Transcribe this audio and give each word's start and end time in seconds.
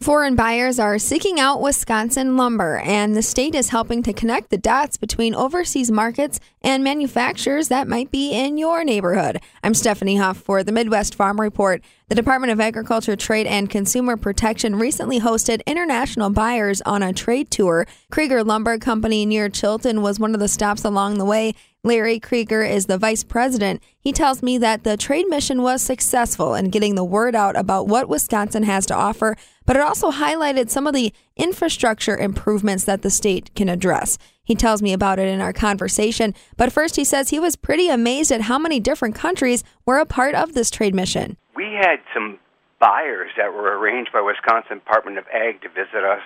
Foreign 0.00 0.36
buyers 0.36 0.78
are 0.78 0.96
seeking 0.96 1.40
out 1.40 1.60
Wisconsin 1.60 2.36
lumber, 2.36 2.78
and 2.78 3.16
the 3.16 3.22
state 3.22 3.56
is 3.56 3.70
helping 3.70 4.00
to 4.04 4.12
connect 4.12 4.48
the 4.48 4.56
dots 4.56 4.96
between 4.96 5.34
overseas 5.34 5.90
markets 5.90 6.38
and 6.62 6.84
manufacturers 6.84 7.66
that 7.66 7.88
might 7.88 8.12
be 8.12 8.30
in 8.30 8.58
your 8.58 8.84
neighborhood. 8.84 9.40
I'm 9.64 9.74
Stephanie 9.74 10.16
Hoff 10.16 10.36
for 10.36 10.62
the 10.62 10.70
Midwest 10.70 11.16
Farm 11.16 11.40
Report. 11.40 11.82
The 12.06 12.14
Department 12.14 12.52
of 12.52 12.60
Agriculture, 12.60 13.16
Trade, 13.16 13.48
and 13.48 13.68
Consumer 13.68 14.16
Protection 14.16 14.76
recently 14.76 15.18
hosted 15.18 15.66
international 15.66 16.30
buyers 16.30 16.80
on 16.82 17.02
a 17.02 17.12
trade 17.12 17.50
tour. 17.50 17.84
Krueger 18.12 18.44
Lumber 18.44 18.78
Company 18.78 19.26
near 19.26 19.48
Chilton 19.48 20.00
was 20.00 20.20
one 20.20 20.32
of 20.32 20.38
the 20.38 20.46
stops 20.46 20.84
along 20.84 21.18
the 21.18 21.24
way. 21.24 21.54
Larry 21.88 22.20
Krueger 22.20 22.62
is 22.62 22.84
the 22.84 22.98
vice 22.98 23.24
president. 23.24 23.82
He 23.98 24.12
tells 24.12 24.42
me 24.42 24.58
that 24.58 24.84
the 24.84 24.98
trade 24.98 25.26
mission 25.26 25.62
was 25.62 25.80
successful 25.80 26.54
in 26.54 26.68
getting 26.68 26.96
the 26.96 27.04
word 27.04 27.34
out 27.34 27.56
about 27.56 27.88
what 27.88 28.10
Wisconsin 28.10 28.64
has 28.64 28.84
to 28.86 28.94
offer, 28.94 29.38
but 29.64 29.74
it 29.74 29.80
also 29.80 30.10
highlighted 30.10 30.68
some 30.68 30.86
of 30.86 30.92
the 30.92 31.14
infrastructure 31.34 32.14
improvements 32.14 32.84
that 32.84 33.00
the 33.00 33.08
state 33.08 33.54
can 33.54 33.70
address. 33.70 34.18
He 34.44 34.54
tells 34.54 34.82
me 34.82 34.92
about 34.92 35.18
it 35.18 35.28
in 35.28 35.40
our 35.40 35.54
conversation, 35.54 36.34
but 36.58 36.70
first 36.70 36.96
he 36.96 37.04
says 37.04 37.30
he 37.30 37.40
was 37.40 37.56
pretty 37.56 37.88
amazed 37.88 38.30
at 38.32 38.42
how 38.42 38.58
many 38.58 38.80
different 38.80 39.14
countries 39.14 39.64
were 39.86 39.96
a 39.96 40.04
part 40.04 40.34
of 40.34 40.52
this 40.52 40.70
trade 40.70 40.94
mission. 40.94 41.38
We 41.56 41.72
had 41.80 42.00
some 42.12 42.38
buyers 42.80 43.30
that 43.38 43.54
were 43.54 43.78
arranged 43.78 44.12
by 44.12 44.20
Wisconsin 44.20 44.80
Department 44.80 45.16
of 45.16 45.24
Ag 45.32 45.62
to 45.62 45.70
visit 45.70 46.04
us, 46.04 46.20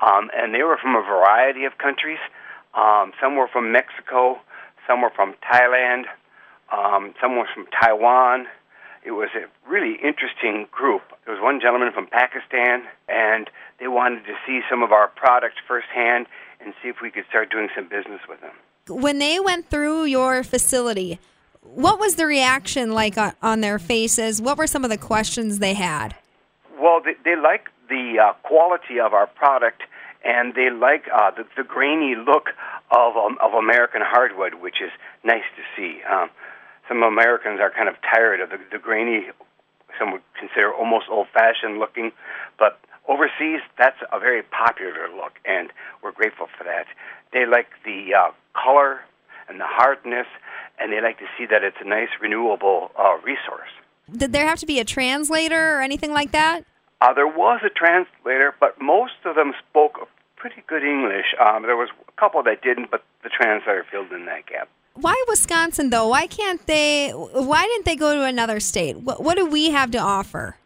um, 0.00 0.30
and 0.34 0.54
they 0.54 0.62
were 0.62 0.78
from 0.80 0.96
a 0.96 1.02
variety 1.02 1.66
of 1.66 1.76
countries. 1.76 2.18
Um, 2.72 3.12
some 3.20 3.36
were 3.36 3.48
from 3.52 3.72
Mexico, 3.72 4.40
some 4.86 5.02
were 5.02 5.10
from 5.14 5.34
Thailand, 5.42 6.04
um, 6.72 7.14
some 7.20 7.36
were 7.36 7.48
from 7.54 7.66
Taiwan. 7.66 8.46
It 9.04 9.12
was 9.12 9.30
a 9.34 9.46
really 9.68 9.96
interesting 10.02 10.68
group. 10.70 11.02
There 11.24 11.34
was 11.34 11.42
one 11.42 11.60
gentleman 11.60 11.92
from 11.92 12.06
Pakistan, 12.06 12.84
and 13.08 13.50
they 13.80 13.88
wanted 13.88 14.24
to 14.26 14.34
see 14.46 14.60
some 14.70 14.82
of 14.82 14.92
our 14.92 15.08
products 15.08 15.56
firsthand 15.66 16.26
and 16.60 16.72
see 16.82 16.88
if 16.88 16.96
we 17.02 17.10
could 17.10 17.24
start 17.28 17.50
doing 17.50 17.68
some 17.74 17.88
business 17.88 18.20
with 18.28 18.40
them. 18.40 18.52
When 18.88 19.18
they 19.18 19.40
went 19.40 19.68
through 19.70 20.04
your 20.04 20.44
facility, 20.44 21.18
what 21.62 21.98
was 21.98 22.16
the 22.16 22.26
reaction 22.26 22.92
like 22.92 23.16
on, 23.42 23.60
their 23.60 23.78
faces? 23.78 24.40
What 24.40 24.58
were 24.58 24.66
some 24.66 24.84
of 24.84 24.90
the 24.90 24.98
questions 24.98 25.58
they 25.58 25.74
had? 25.74 26.14
Well, 26.78 27.00
they, 27.04 27.14
they 27.24 27.36
like 27.36 27.68
the 27.88 28.18
uh, 28.18 28.32
quality 28.42 28.98
of 29.00 29.12
our 29.12 29.26
product 29.26 29.82
and 30.24 30.54
they 30.54 30.70
like 30.70 31.04
uh, 31.12 31.30
the, 31.30 31.44
the 31.56 31.64
grainy 31.64 32.14
look 32.14 32.50
of 32.92 33.16
um, 33.16 33.38
of 33.42 33.54
American 33.54 34.02
hardwood, 34.04 34.54
which 34.60 34.80
is 34.84 34.90
nice 35.24 35.48
to 35.56 35.62
see. 35.74 36.02
Um, 36.04 36.28
some 36.88 37.02
Americans 37.02 37.58
are 37.60 37.70
kind 37.70 37.88
of 37.88 37.96
tired 38.02 38.40
of 38.40 38.50
the, 38.50 38.58
the 38.70 38.78
grainy. 38.78 39.28
Some 39.98 40.12
would 40.12 40.22
consider 40.38 40.72
almost 40.72 41.06
old-fashioned 41.10 41.78
looking, 41.78 42.12
but 42.58 42.78
overseas 43.08 43.60
that's 43.78 43.96
a 44.12 44.18
very 44.18 44.42
popular 44.42 45.08
look, 45.14 45.32
and 45.44 45.70
we're 46.02 46.12
grateful 46.12 46.48
for 46.56 46.64
that. 46.64 46.86
They 47.32 47.46
like 47.46 47.68
the 47.84 48.14
uh, 48.14 48.30
color 48.54 49.00
and 49.48 49.60
the 49.60 49.66
hardness, 49.66 50.26
and 50.78 50.92
they 50.92 51.00
like 51.00 51.18
to 51.18 51.26
see 51.36 51.46
that 51.46 51.62
it's 51.62 51.76
a 51.80 51.88
nice 51.88 52.08
renewable 52.20 52.90
uh, 52.98 53.16
resource. 53.24 53.70
Did 54.14 54.32
there 54.32 54.46
have 54.46 54.58
to 54.60 54.66
be 54.66 54.80
a 54.80 54.84
translator 54.84 55.78
or 55.78 55.82
anything 55.82 56.12
like 56.12 56.32
that? 56.32 56.64
Uh, 57.00 57.12
there 57.12 57.26
was 57.26 57.60
a 57.64 57.70
translator, 57.70 58.54
but 58.60 58.80
most 58.80 59.14
of 59.24 59.34
them 59.34 59.52
spoke 59.68 60.08
pretty 60.42 60.62
good 60.66 60.82
English. 60.82 61.26
Um, 61.38 61.62
there 61.62 61.76
was 61.76 61.88
a 62.08 62.20
couple 62.20 62.42
that 62.42 62.62
didn't, 62.62 62.90
but 62.90 63.04
the 63.22 63.30
translator 63.30 63.86
filled 63.88 64.10
in 64.10 64.26
that 64.26 64.44
gap. 64.46 64.68
Why 64.94 65.14
Wisconsin 65.28 65.90
though? 65.90 66.08
Why 66.08 66.26
can't 66.26 66.66
they? 66.66 67.10
Why 67.10 67.62
didn't 67.62 67.86
they 67.86 67.96
go 67.96 68.14
to 68.14 68.24
another 68.24 68.58
state? 68.58 68.96
What, 68.96 69.22
what 69.22 69.36
do 69.36 69.46
we 69.46 69.70
have 69.70 69.92
to 69.92 69.98
offer? 69.98 70.56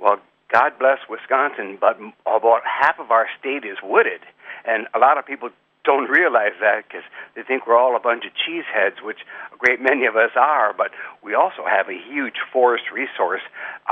Well, 0.00 0.16
God 0.50 0.72
bless 0.80 0.98
Wisconsin, 1.10 1.76
but 1.78 2.00
about 2.24 2.62
half 2.64 2.98
of 2.98 3.10
our 3.10 3.26
state 3.38 3.64
is 3.64 3.76
wooded, 3.82 4.22
and 4.64 4.88
a 4.94 4.98
lot 4.98 5.18
of 5.18 5.26
people 5.26 5.50
don't 5.84 6.08
realize 6.08 6.56
that 6.60 6.84
because 6.88 7.04
they 7.36 7.42
think 7.42 7.66
we're 7.66 7.78
all 7.78 7.96
a 7.96 8.00
bunch 8.00 8.24
of 8.24 8.32
cheeseheads, 8.32 9.02
which 9.04 9.18
a 9.52 9.56
great 9.58 9.80
many 9.80 10.06
of 10.06 10.16
us 10.16 10.32
are. 10.36 10.72
But 10.72 10.90
we 11.22 11.34
also 11.34 11.64
have 11.68 11.88
a 11.88 11.98
huge 12.10 12.40
forest 12.52 12.84
resource, 12.92 13.42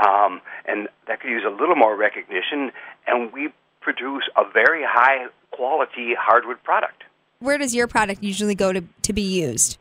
um, 0.03 0.41
and 0.65 0.89
that 1.07 1.21
could 1.21 1.29
use 1.29 1.45
a 1.45 1.51
little 1.61 1.75
more 1.75 1.95
recognition. 1.95 2.71
And 3.05 3.31
we 3.31 3.53
produce 3.87 4.27
a 4.35 4.43
very 4.51 4.83
high 4.83 5.27
quality 5.51 6.11
hardwood 6.19 6.61
product. 6.61 7.05
Where 7.39 7.57
does 7.57 7.73
your 7.73 7.87
product 7.87 8.21
usually 8.21 8.53
go 8.53 8.73
to, 8.73 8.83
to 9.03 9.13
be 9.13 9.21
used? 9.21 9.77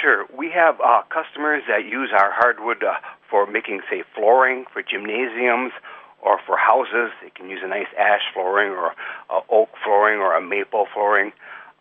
Sure. 0.00 0.24
We 0.34 0.50
have 0.54 0.80
uh, 0.80 1.02
customers 1.10 1.62
that 1.68 1.84
use 1.84 2.08
our 2.16 2.32
hardwood 2.32 2.82
uh, 2.82 2.94
for 3.28 3.46
making, 3.46 3.82
say, 3.90 4.04
flooring 4.14 4.64
for 4.72 4.82
gymnasiums 4.82 5.72
or 6.22 6.38
for 6.46 6.56
houses. 6.56 7.12
They 7.22 7.28
can 7.28 7.50
use 7.50 7.60
a 7.62 7.68
nice 7.68 7.92
ash 7.98 8.22
flooring 8.32 8.70
or 8.70 8.94
a 9.28 9.40
oak 9.50 9.68
flooring 9.84 10.18
or 10.18 10.34
a 10.34 10.40
maple 10.40 10.86
flooring. 10.94 11.32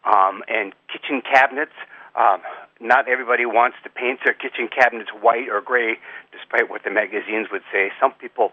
Um, 0.03 0.43
and 0.49 0.73
kitchen 0.91 1.21
cabinets. 1.21 1.77
Um, 2.19 2.41
not 2.81 3.07
everybody 3.07 3.45
wants 3.45 3.77
to 3.85 3.89
paint 3.89 4.19
their 4.25 4.33
kitchen 4.33 4.67
cabinets 4.67 5.11
white 5.21 5.47
or 5.47 5.61
gray, 5.61 5.99
despite 6.33 6.69
what 6.69 6.83
the 6.83 6.89
magazines 6.89 7.47
would 7.49 7.63
say. 7.71 7.91
Some 7.97 8.11
people 8.11 8.51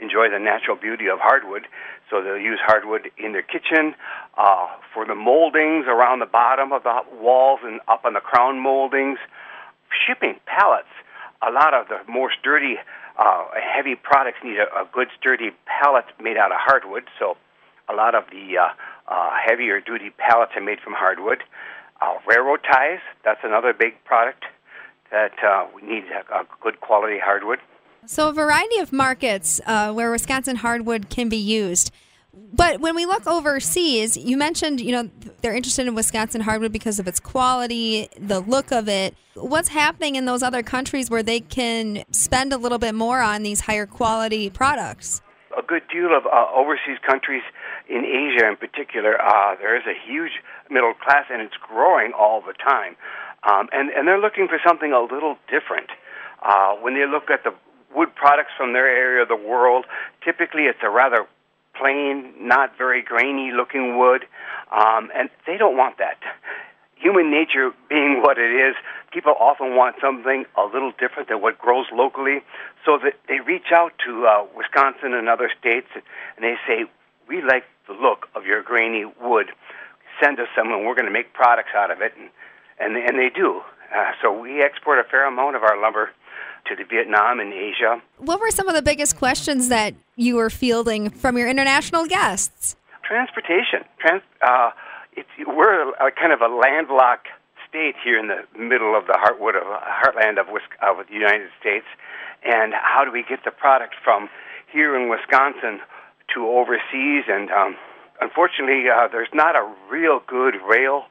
enjoy 0.00 0.30
the 0.30 0.38
natural 0.38 0.76
beauty 0.76 1.08
of 1.08 1.18
hardwood, 1.20 1.66
so 2.10 2.22
they'll 2.22 2.38
use 2.38 2.58
hardwood 2.62 3.10
in 3.18 3.32
their 3.32 3.42
kitchen 3.42 3.94
uh, 4.36 4.68
for 4.92 5.06
the 5.06 5.14
moldings 5.14 5.86
around 5.86 6.20
the 6.20 6.26
bottom 6.26 6.72
of 6.72 6.82
the 6.82 7.00
walls 7.20 7.60
and 7.62 7.80
up 7.88 8.04
on 8.04 8.12
the 8.14 8.20
crown 8.20 8.60
moldings. 8.60 9.18
Shipping 10.06 10.36
pallets. 10.46 10.92
A 11.46 11.50
lot 11.50 11.74
of 11.74 11.88
the 11.88 11.98
more 12.10 12.30
sturdy 12.38 12.76
uh, 13.18 13.44
heavy 13.60 13.94
products 13.94 14.38
need 14.44 14.58
a, 14.58 14.66
a 14.74 14.88
good 14.92 15.08
sturdy 15.18 15.50
pallet 15.64 16.04
made 16.20 16.36
out 16.36 16.52
of 16.52 16.58
hardwood, 16.60 17.04
so 17.18 17.36
a 17.88 17.94
lot 17.94 18.14
of 18.14 18.24
the 18.30 18.58
uh, 18.58 18.68
uh, 19.08 19.30
heavier 19.46 19.80
duty 19.80 20.10
pallets 20.18 20.52
are 20.56 20.62
made 20.62 20.80
from 20.80 20.92
hardwood. 20.92 21.42
Uh, 22.00 22.14
railroad 22.26 22.60
ties, 22.70 23.00
that's 23.24 23.40
another 23.42 23.72
big 23.72 24.02
product 24.04 24.44
that 25.10 25.32
uh, 25.42 25.66
we 25.74 25.82
need 25.82 26.04
a, 26.10 26.40
a 26.40 26.44
good 26.60 26.80
quality 26.80 27.18
hardwood. 27.18 27.58
So, 28.06 28.28
a 28.28 28.32
variety 28.32 28.78
of 28.78 28.92
markets 28.92 29.60
uh, 29.66 29.92
where 29.92 30.12
Wisconsin 30.12 30.56
hardwood 30.56 31.10
can 31.10 31.28
be 31.28 31.36
used. 31.36 31.90
But 32.32 32.80
when 32.80 32.94
we 32.94 33.04
look 33.04 33.26
overseas, 33.26 34.16
you 34.16 34.36
mentioned, 34.36 34.80
you 34.80 34.92
know, 34.92 35.10
they're 35.40 35.54
interested 35.54 35.88
in 35.88 35.94
Wisconsin 35.96 36.42
hardwood 36.42 36.72
because 36.72 37.00
of 37.00 37.08
its 37.08 37.18
quality, 37.18 38.08
the 38.16 38.38
look 38.38 38.70
of 38.70 38.88
it. 38.88 39.16
What's 39.34 39.70
happening 39.70 40.14
in 40.14 40.24
those 40.24 40.44
other 40.44 40.62
countries 40.62 41.10
where 41.10 41.22
they 41.22 41.40
can 41.40 42.04
spend 42.12 42.52
a 42.52 42.58
little 42.58 42.78
bit 42.78 42.94
more 42.94 43.20
on 43.20 43.42
these 43.42 43.62
higher 43.62 43.86
quality 43.86 44.50
products? 44.50 45.20
A 45.58 45.62
good 45.62 45.82
deal 45.92 46.16
of 46.16 46.26
uh, 46.26 46.46
overseas 46.54 46.98
countries, 47.04 47.42
in 47.88 48.04
Asia 48.04 48.48
in 48.48 48.56
particular, 48.56 49.20
uh, 49.20 49.56
there 49.56 49.76
is 49.76 49.84
a 49.86 49.94
huge 50.06 50.32
middle 50.70 50.94
class, 50.94 51.24
and 51.30 51.42
it's 51.42 51.56
growing 51.56 52.12
all 52.12 52.40
the 52.40 52.52
time. 52.52 52.94
Um, 53.42 53.68
and, 53.72 53.90
and 53.90 54.06
they're 54.06 54.20
looking 54.20 54.46
for 54.48 54.60
something 54.64 54.92
a 54.92 55.00
little 55.00 55.36
different. 55.50 55.90
Uh, 56.42 56.74
when 56.76 56.94
they 56.94 57.06
look 57.06 57.30
at 57.30 57.42
the 57.42 57.54
wood 57.96 58.14
products 58.14 58.50
from 58.56 58.74
their 58.74 58.86
area 58.86 59.22
of 59.22 59.28
the 59.28 59.36
world, 59.36 59.86
typically 60.22 60.64
it's 60.64 60.78
a 60.82 60.90
rather 60.90 61.26
plain, 61.74 62.32
not 62.38 62.76
very 62.76 63.02
grainy 63.02 63.50
looking 63.52 63.98
wood, 63.98 64.24
um, 64.70 65.10
and 65.14 65.30
they 65.46 65.56
don't 65.56 65.76
want 65.76 65.98
that. 65.98 66.18
Human 66.96 67.30
nature 67.30 67.72
being 67.88 68.22
what 68.22 68.38
it 68.38 68.52
is, 68.52 68.74
people 69.12 69.34
often 69.40 69.74
want 69.74 69.96
something 70.00 70.44
a 70.56 70.64
little 70.64 70.92
different 70.98 71.28
than 71.28 71.40
what 71.40 71.58
grows 71.58 71.86
locally, 71.92 72.42
so 72.84 72.98
that 73.02 73.14
they 73.28 73.40
reach 73.40 73.72
out 73.72 73.92
to 74.04 74.26
uh, 74.26 74.44
Wisconsin 74.54 75.14
and 75.14 75.28
other 75.28 75.50
states 75.58 75.88
and 75.94 76.44
they 76.44 76.56
say, 76.66 76.84
"We 77.28 77.42
like 77.42 77.64
the 77.88 77.94
look 77.94 78.28
of 78.34 78.44
your 78.44 78.62
grainy 78.62 79.04
wood. 79.20 79.46
Send 80.22 80.38
us 80.38 80.48
some, 80.54 80.72
and 80.72 80.86
we're 80.86 80.94
going 80.94 81.06
to 81.06 81.12
make 81.12 81.32
products 81.32 81.70
out 81.74 81.90
of 81.90 82.00
it." 82.00 82.12
And 82.18 82.30
and, 82.78 82.96
and 82.96 83.18
they 83.18 83.30
do. 83.30 83.62
Uh, 83.94 84.12
so 84.20 84.32
we 84.32 84.62
export 84.62 84.98
a 84.98 85.04
fair 85.04 85.26
amount 85.26 85.56
of 85.56 85.62
our 85.62 85.80
lumber 85.80 86.10
to 86.68 86.76
the 86.76 86.84
Vietnam 86.84 87.40
and 87.40 87.52
Asia. 87.52 88.00
What 88.18 88.40
were 88.40 88.50
some 88.50 88.68
of 88.68 88.74
the 88.74 88.82
biggest 88.82 89.16
questions 89.16 89.68
that 89.68 89.94
you 90.16 90.36
were 90.36 90.50
fielding 90.50 91.10
from 91.10 91.36
your 91.36 91.48
international 91.48 92.06
guests? 92.06 92.76
Transportation. 93.04 93.84
Trans, 93.98 94.22
uh, 94.46 94.70
it's, 95.12 95.28
we're 95.46 95.90
a, 95.90 96.08
a 96.08 96.10
kind 96.10 96.32
of 96.32 96.40
a 96.40 96.48
landlocked 96.48 97.28
state 97.68 97.94
here 98.02 98.18
in 98.18 98.28
the 98.28 98.44
middle 98.58 98.96
of 98.96 99.06
the 99.06 99.14
heartwood 99.14 99.56
of 99.56 99.64
heartland 99.82 100.38
of, 100.38 100.46
of 100.82 101.06
the 101.06 101.14
United 101.14 101.48
States, 101.60 101.86
and 102.44 102.72
how 102.74 103.04
do 103.04 103.12
we 103.12 103.24
get 103.28 103.44
the 103.44 103.50
product 103.50 103.94
from 104.02 104.28
here 104.72 104.96
in 104.96 105.08
Wisconsin 105.08 105.80
to 106.34 106.46
overseas? 106.46 107.24
And 107.28 107.50
um, 107.50 107.76
unfortunately, 108.20 108.84
uh, 108.88 109.08
there's 109.08 109.32
not 109.32 109.56
a 109.56 109.72
real 109.90 110.20
good 110.26 110.54
rail 110.68 111.06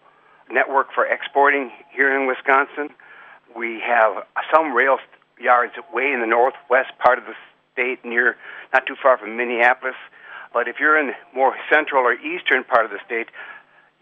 network 0.52 0.88
for 0.94 1.06
exporting 1.06 1.72
here 1.92 2.14
in 2.16 2.28
Wisconsin. 2.28 2.96
We 3.56 3.82
have 3.86 4.24
some 4.54 4.74
rail 4.74 4.98
yards 5.40 5.74
way 5.94 6.12
in 6.12 6.22
the 6.22 6.28
northwest 6.28 6.92
part 7.00 7.18
of 7.18 7.26
the 7.26 7.36
state, 7.74 8.04
near 8.06 8.38
not 8.74 8.86
too 8.86 8.96
far 9.02 9.18
from 9.18 9.38
Minneapolis. 9.38 9.96
But 10.54 10.68
if 10.68 10.80
you're 10.80 10.98
in 10.98 11.12
more 11.34 11.56
central 11.72 12.04
or 12.04 12.14
eastern 12.14 12.64
part 12.64 12.86
of 12.86 12.92
the 12.92 13.00
state, 13.06 13.28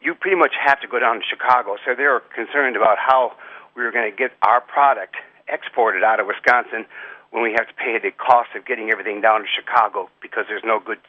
you 0.01 0.13
pretty 0.13 0.38
much 0.38 0.53
have 0.59 0.80
to 0.81 0.88
go 0.88 1.00
down 1.00 1.15
to 1.15 1.25
Chicago. 1.25 1.77
So 1.85 1.95
they 1.95 2.03
were 2.03 2.21
concerned 2.35 2.75
about 2.75 2.97
how 3.00 3.33
we 3.75 3.83
were 3.83 3.91
going 3.91 4.09
to 4.09 4.15
get 4.15 4.31
our 4.41 4.62
product 4.62 5.15
exported 5.47 6.03
out 6.03 6.19
of 6.19 6.27
Wisconsin 6.27 6.85
when 7.31 7.41
we 7.41 7.53
have 7.57 7.68
to 7.68 7.74
pay 7.74 7.97
the 7.97 8.12
cost 8.12 8.50
of 8.56 8.65
getting 8.65 8.91
everything 8.91 9.21
down 9.21 9.41
to 9.41 9.47
Chicago 9.50 10.09
because 10.21 10.45
there's 10.47 10.63
no 10.63 10.80
good 10.80 11.00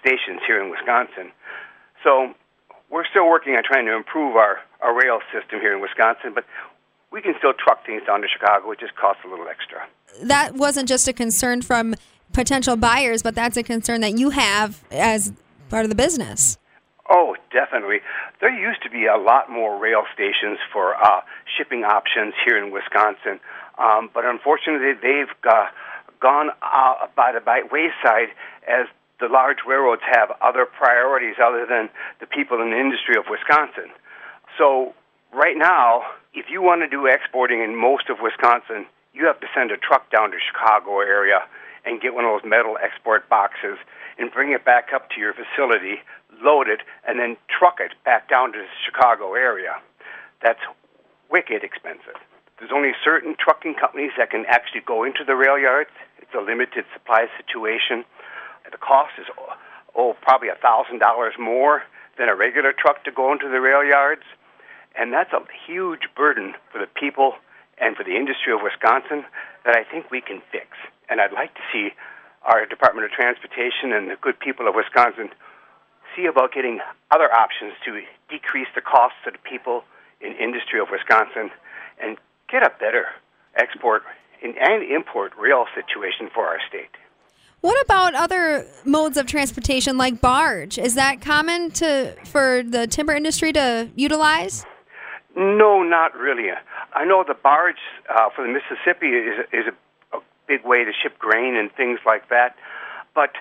stations 0.00 0.40
here 0.46 0.62
in 0.62 0.70
Wisconsin. 0.70 1.30
So 2.02 2.32
we're 2.88 3.04
still 3.04 3.28
working 3.28 3.54
on 3.56 3.62
trying 3.64 3.84
to 3.86 3.94
improve 3.94 4.36
our, 4.36 4.58
our 4.80 4.96
rail 4.96 5.20
system 5.34 5.60
here 5.60 5.74
in 5.74 5.82
Wisconsin, 5.82 6.32
but 6.34 6.44
we 7.12 7.22
can 7.22 7.34
still 7.38 7.52
truck 7.52 7.84
things 7.86 8.02
down 8.06 8.20
to 8.22 8.28
Chicago. 8.28 8.70
It 8.72 8.80
just 8.80 8.94
costs 8.96 9.22
a 9.24 9.28
little 9.28 9.48
extra. 9.48 9.86
That 10.22 10.54
wasn't 10.54 10.88
just 10.88 11.08
a 11.08 11.12
concern 11.12 11.62
from 11.62 11.94
potential 12.32 12.76
buyers, 12.76 13.22
but 13.22 13.34
that's 13.34 13.56
a 13.56 13.62
concern 13.62 14.00
that 14.00 14.18
you 14.18 14.30
have 14.30 14.84
as 14.90 15.32
part 15.68 15.84
of 15.84 15.88
the 15.88 15.94
business. 15.94 16.58
Oh, 17.08 17.36
definitely. 17.52 18.00
There 18.40 18.50
used 18.50 18.82
to 18.82 18.90
be 18.90 19.06
a 19.06 19.16
lot 19.16 19.50
more 19.50 19.78
rail 19.78 20.02
stations 20.12 20.58
for 20.72 20.94
uh, 20.96 21.20
shipping 21.56 21.84
options 21.84 22.34
here 22.44 22.58
in 22.58 22.72
Wisconsin, 22.72 23.38
um, 23.78 24.10
but 24.12 24.24
unfortunately, 24.24 24.94
they've 25.00 25.30
uh, 25.48 25.66
gone 26.20 26.50
uh, 26.62 27.06
by 27.14 27.32
the 27.32 27.40
by 27.40 27.62
wayside 27.70 28.34
as 28.66 28.86
the 29.20 29.28
large 29.28 29.58
railroads 29.66 30.02
have 30.10 30.30
other 30.42 30.66
priorities 30.66 31.36
other 31.42 31.64
than 31.68 31.88
the 32.20 32.26
people 32.26 32.60
in 32.60 32.70
the 32.70 32.78
industry 32.78 33.14
of 33.16 33.24
Wisconsin. 33.30 33.90
So, 34.58 34.94
right 35.32 35.56
now, 35.56 36.02
if 36.36 36.52
you 36.52 36.60
want 36.60 36.82
to 36.84 36.88
do 36.88 37.06
exporting 37.06 37.64
in 37.64 37.74
most 37.74 38.12
of 38.12 38.20
Wisconsin, 38.20 38.84
you 39.16 39.24
have 39.24 39.40
to 39.40 39.48
send 39.56 39.72
a 39.72 39.80
truck 39.80 40.12
down 40.12 40.30
to 40.30 40.36
Chicago 40.36 41.00
area 41.00 41.40
and 41.88 42.00
get 42.00 42.12
one 42.12 42.28
of 42.28 42.30
those 42.30 42.48
metal 42.48 42.76
export 42.76 43.26
boxes 43.32 43.80
and 44.18 44.30
bring 44.30 44.52
it 44.52 44.62
back 44.62 44.92
up 44.94 45.08
to 45.10 45.18
your 45.18 45.32
facility, 45.32 46.04
load 46.44 46.68
it, 46.68 46.84
and 47.08 47.18
then 47.18 47.40
truck 47.48 47.80
it 47.80 47.96
back 48.04 48.28
down 48.28 48.52
to 48.52 48.58
the 48.58 48.68
Chicago 48.84 49.32
area. 49.32 49.80
That's 50.44 50.60
wicked 51.32 51.64
expensive. 51.64 52.20
There's 52.60 52.72
only 52.72 52.92
certain 53.02 53.34
trucking 53.40 53.80
companies 53.80 54.12
that 54.18 54.30
can 54.30 54.44
actually 54.46 54.84
go 54.84 55.04
into 55.04 55.24
the 55.24 55.36
rail 55.36 55.58
yards. 55.58 55.90
It's 56.20 56.32
a 56.36 56.44
limited 56.44 56.84
supply 56.92 57.32
situation. 57.40 58.04
The 58.70 58.76
cost 58.76 59.16
is 59.16 59.26
oh 59.96 60.16
probably 60.20 60.48
a 60.48 60.60
thousand 60.60 60.98
dollars 60.98 61.32
more 61.40 61.84
than 62.18 62.28
a 62.28 62.36
regular 62.36 62.74
truck 62.76 63.04
to 63.04 63.12
go 63.12 63.32
into 63.32 63.48
the 63.48 63.60
rail 63.60 63.84
yards, 63.84 64.24
and 64.98 65.12
that's 65.12 65.32
a 65.32 65.40
huge 65.66 66.08
burden 66.16 66.54
for 66.72 66.78
the 66.78 66.86
people 66.86 67.34
and 67.78 67.96
for 67.96 68.04
the 68.04 68.16
industry 68.16 68.52
of 68.52 68.60
Wisconsin 68.62 69.24
that 69.64 69.76
I 69.76 69.84
think 69.84 70.10
we 70.10 70.20
can 70.20 70.40
fix. 70.50 70.66
And 71.08 71.20
I'd 71.20 71.32
like 71.32 71.54
to 71.54 71.60
see 71.72 71.90
our 72.42 72.64
Department 72.64 73.04
of 73.04 73.10
Transportation 73.12 73.92
and 73.92 74.10
the 74.10 74.16
good 74.20 74.38
people 74.40 74.68
of 74.68 74.74
Wisconsin 74.74 75.30
see 76.14 76.26
about 76.26 76.52
getting 76.52 76.80
other 77.10 77.32
options 77.32 77.74
to 77.84 78.00
decrease 78.30 78.68
the 78.74 78.80
costs 78.80 79.18
to 79.24 79.30
the 79.30 79.38
people 79.38 79.84
in 80.20 80.32
industry 80.32 80.80
of 80.80 80.88
Wisconsin 80.90 81.50
and 82.00 82.16
get 82.48 82.62
a 82.62 82.70
better 82.80 83.06
export 83.56 84.02
and 84.42 84.82
import 84.82 85.32
rail 85.38 85.66
situation 85.74 86.30
for 86.32 86.46
our 86.46 86.58
state. 86.68 86.90
What 87.60 87.82
about 87.84 88.14
other 88.14 88.66
modes 88.84 89.16
of 89.16 89.26
transportation 89.26 89.98
like 89.98 90.20
barge? 90.20 90.78
Is 90.78 90.94
that 90.94 91.20
common 91.20 91.70
to 91.72 92.14
for 92.24 92.62
the 92.62 92.86
timber 92.86 93.12
industry 93.12 93.52
to 93.52 93.90
utilize? 93.96 94.64
No, 95.36 95.82
not 95.82 96.16
really. 96.16 96.48
I 96.94 97.04
know 97.04 97.22
the 97.22 97.34
barge 97.34 97.76
uh, 98.08 98.30
for 98.34 98.46
the 98.46 98.52
Mississippi 98.52 99.08
is 99.08 99.44
is 99.52 99.66
a, 99.68 100.16
a 100.16 100.20
big 100.48 100.64
way 100.64 100.82
to 100.82 100.92
ship 100.92 101.18
grain 101.18 101.56
and 101.56 101.70
things 101.70 102.00
like 102.06 102.30
that, 102.30 102.56
but 103.14 103.32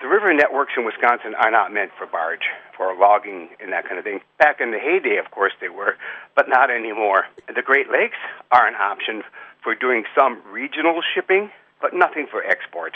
the 0.00 0.06
river 0.06 0.32
networks 0.32 0.72
in 0.76 0.84
Wisconsin 0.84 1.34
are 1.34 1.50
not 1.50 1.72
meant 1.72 1.90
for 1.98 2.06
barge, 2.06 2.46
for 2.76 2.94
logging 2.96 3.48
and 3.60 3.72
that 3.72 3.84
kind 3.84 3.98
of 3.98 4.04
thing. 4.04 4.20
Back 4.38 4.60
in 4.60 4.70
the 4.70 4.78
heyday, 4.78 5.18
of 5.18 5.30
course, 5.32 5.52
they 5.60 5.68
were, 5.68 5.96
but 6.36 6.48
not 6.48 6.70
anymore. 6.70 7.24
The 7.52 7.62
Great 7.62 7.90
Lakes 7.90 8.16
are 8.52 8.66
an 8.66 8.74
option 8.76 9.24
for 9.62 9.74
doing 9.74 10.04
some 10.16 10.40
regional 10.48 11.02
shipping, 11.14 11.50
but 11.82 11.92
nothing 11.92 12.28
for 12.30 12.44
export. 12.44 12.94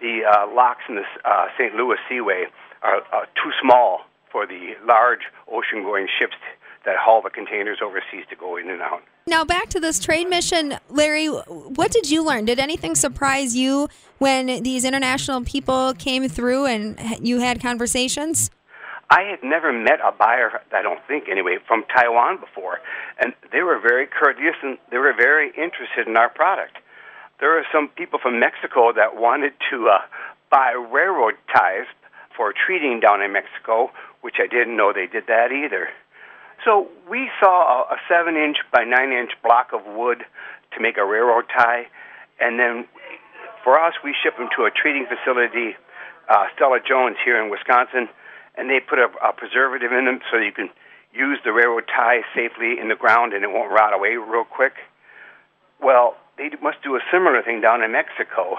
The 0.00 0.24
uh, 0.24 0.52
locks 0.52 0.82
in 0.88 0.96
the 0.96 1.04
uh, 1.24 1.48
St. 1.58 1.74
Louis 1.74 1.98
Seaway 2.08 2.46
are 2.82 3.02
uh, 3.12 3.26
too 3.36 3.52
small 3.60 4.00
for 4.32 4.46
the 4.46 4.74
large 4.84 5.30
ocean-going 5.46 6.08
ships 6.18 6.34
that 6.84 6.96
haul 6.98 7.22
the 7.22 7.30
containers 7.30 7.78
overseas 7.82 8.24
to 8.30 8.36
go 8.36 8.56
in 8.56 8.70
and 8.70 8.82
out. 8.82 9.02
Now, 9.26 9.44
back 9.44 9.68
to 9.70 9.80
this 9.80 9.98
trade 9.98 10.28
mission, 10.28 10.76
Larry, 10.90 11.28
what 11.28 11.90
did 11.90 12.10
you 12.10 12.22
learn? 12.22 12.44
Did 12.44 12.58
anything 12.58 12.94
surprise 12.94 13.56
you 13.56 13.88
when 14.18 14.62
these 14.62 14.84
international 14.84 15.42
people 15.44 15.94
came 15.94 16.28
through 16.28 16.66
and 16.66 16.98
you 17.20 17.38
had 17.38 17.60
conversations? 17.60 18.50
I 19.10 19.22
had 19.22 19.42
never 19.42 19.72
met 19.72 20.00
a 20.02 20.12
buyer, 20.12 20.60
I 20.72 20.82
don't 20.82 21.00
think 21.06 21.28
anyway, 21.30 21.58
from 21.66 21.84
Taiwan 21.94 22.38
before, 22.38 22.80
and 23.18 23.32
they 23.52 23.62
were 23.62 23.78
very 23.78 24.06
courteous 24.06 24.56
and 24.62 24.78
they 24.90 24.98
were 24.98 25.12
very 25.16 25.48
interested 25.50 26.06
in 26.06 26.16
our 26.16 26.28
product. 26.28 26.78
There 27.40 27.50
were 27.50 27.66
some 27.72 27.88
people 27.88 28.18
from 28.18 28.40
Mexico 28.40 28.92
that 28.92 29.16
wanted 29.16 29.52
to 29.70 29.88
uh, 29.88 29.98
buy 30.50 30.72
railroad 30.72 31.34
ties 31.54 31.86
for 32.36 32.52
treating 32.52 33.00
down 33.00 33.22
in 33.22 33.32
Mexico, 33.32 33.90
which 34.22 34.36
I 34.38 34.46
didn't 34.46 34.76
know 34.76 34.92
they 34.92 35.06
did 35.06 35.26
that 35.26 35.52
either. 35.52 35.88
So 36.64 36.88
we 37.08 37.30
saw 37.40 37.84
a, 37.92 37.96
seven 38.08 38.36
inch 38.36 38.56
by 38.72 38.84
nine 38.84 39.12
inch 39.12 39.32
block 39.42 39.72
of 39.72 39.84
wood 39.84 40.24
to 40.72 40.80
make 40.80 40.96
a 40.96 41.04
railroad 41.04 41.44
tie, 41.52 41.86
and 42.40 42.58
then 42.58 42.86
for 43.62 43.78
us, 43.78 43.94
we 44.02 44.14
ship 44.22 44.36
them 44.36 44.48
to 44.56 44.64
a 44.64 44.70
treating 44.70 45.06
facility, 45.06 45.76
uh, 46.28 46.44
Stella 46.54 46.80
Jones 46.86 47.16
here 47.24 47.42
in 47.42 47.50
Wisconsin, 47.50 48.08
and 48.56 48.68
they 48.68 48.80
put 48.80 48.98
a, 48.98 49.08
a 49.24 49.32
preservative 49.32 49.92
in 49.92 50.04
them 50.04 50.20
so 50.30 50.38
you 50.38 50.52
can 50.52 50.70
use 51.12 51.38
the 51.44 51.52
railroad 51.52 51.84
tie 51.86 52.20
safely 52.34 52.78
in 52.80 52.88
the 52.88 52.96
ground 52.96 53.32
and 53.32 53.44
it 53.44 53.50
won't 53.50 53.70
rot 53.70 53.94
away 53.94 54.16
real 54.16 54.44
quick. 54.44 54.74
Well, 55.80 56.16
they 56.36 56.50
must 56.60 56.82
do 56.82 56.96
a 56.96 57.00
similar 57.12 57.42
thing 57.42 57.60
down 57.60 57.82
in 57.82 57.92
Mexico, 57.92 58.56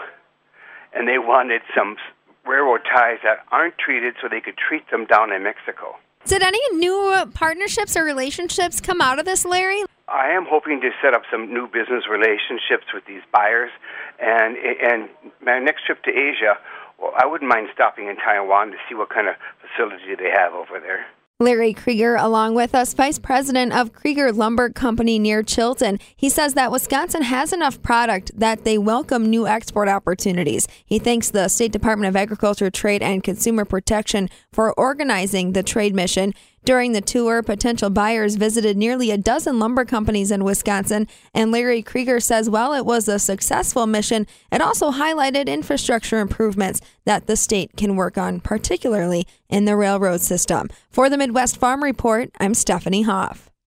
and 0.93 1.07
they 1.07 1.17
wanted 1.17 1.61
some 1.75 1.97
railroad 2.45 2.81
ties 2.85 3.19
that 3.23 3.45
aren't 3.51 3.77
treated 3.77 4.15
so 4.21 4.29
they 4.29 4.41
could 4.41 4.57
treat 4.57 4.89
them 4.89 5.05
down 5.05 5.33
in 5.33 5.43
Mexico. 5.43 5.97
Did 6.25 6.41
any 6.41 6.59
new 6.73 7.29
partnerships 7.35 7.95
or 7.95 8.03
relationships 8.03 8.81
come 8.81 8.99
out 8.99 9.19
of 9.19 9.25
this, 9.25 9.45
Larry? 9.45 9.83
I 10.07 10.29
am 10.29 10.45
hoping 10.49 10.81
to 10.81 10.89
set 10.99 11.13
up 11.13 11.21
some 11.31 11.53
new 11.53 11.67
business 11.67 12.05
relationships 12.09 12.85
with 12.93 13.05
these 13.05 13.21
buyers, 13.31 13.69
and 14.19 14.57
and 14.57 15.09
my 15.41 15.59
next 15.59 15.85
trip 15.85 16.01
to 16.03 16.09
Asia, 16.09 16.57
well, 16.99 17.13
I 17.15 17.27
wouldn't 17.27 17.49
mind 17.49 17.69
stopping 17.73 18.07
in 18.07 18.15
Taiwan 18.15 18.71
to 18.71 18.77
see 18.89 18.95
what 18.95 19.09
kind 19.09 19.27
of 19.27 19.35
facility 19.61 20.15
they 20.17 20.31
have 20.31 20.53
over 20.53 20.79
there. 20.79 21.05
Larry 21.41 21.73
Krueger, 21.73 22.15
along 22.15 22.55
with 22.55 22.73
us, 22.73 22.93
Vice 22.93 23.19
President 23.19 23.73
of 23.73 23.91
Krueger 23.91 24.31
Lumber 24.31 24.69
Company 24.69 25.19
near 25.19 25.43
Chilton. 25.43 25.99
He 26.15 26.29
says 26.29 26.53
that 26.53 26.71
Wisconsin 26.71 27.23
has 27.23 27.51
enough 27.51 27.81
product 27.81 28.31
that 28.39 28.63
they 28.63 28.77
welcome 28.77 29.29
new 29.29 29.45
export 29.45 29.89
opportunities. 29.89 30.65
He 30.85 30.97
thanks 30.97 31.29
the 31.29 31.49
State 31.49 31.73
Department 31.73 32.07
of 32.07 32.15
Agriculture, 32.15 32.71
Trade, 32.71 33.03
and 33.03 33.21
Consumer 33.21 33.65
Protection 33.65 34.29
for 34.53 34.71
organizing 34.79 35.51
the 35.51 35.61
trade 35.61 35.93
mission. 35.93 36.33
During 36.65 36.93
the 36.93 37.01
tour, 37.01 37.43
potential 37.43 37.91
buyers 37.91 38.37
visited 38.37 38.75
nearly 38.75 39.11
a 39.11 39.19
dozen 39.19 39.59
lumber 39.59 39.85
companies 39.85 40.31
in 40.31 40.43
Wisconsin, 40.43 41.07
and 41.31 41.51
Larry 41.51 41.83
Krueger 41.83 42.19
says 42.19 42.49
while 42.49 42.73
it 42.73 42.87
was 42.87 43.07
a 43.07 43.19
successful 43.19 43.85
mission, 43.85 44.25
it 44.51 44.61
also 44.61 44.89
highlighted 44.89 45.45
infrastructure 45.45 46.17
improvements 46.17 46.81
that 47.05 47.27
the 47.27 47.35
state 47.35 47.77
can 47.77 47.95
work 47.95 48.17
on, 48.17 48.39
particularly 48.39 49.27
in 49.47 49.65
the 49.65 49.75
railroad 49.75 50.21
system. 50.21 50.67
For 50.89 51.07
the 51.07 51.19
Midwest 51.19 51.57
Farm 51.57 51.83
Report, 51.83 52.31
I'm 52.39 52.55
Stephanie 52.55 53.03
Hoff. 53.03 53.51